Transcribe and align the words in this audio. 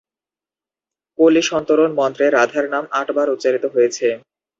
কলি-সন্তরণ 1.19 1.91
মন্ত্রে 1.99 2.25
রাধার 2.29 2.65
নাম 2.73 2.83
আটবার 2.99 3.27
উচ্চারিত 3.29 3.65
হয়েছে। 3.73 4.07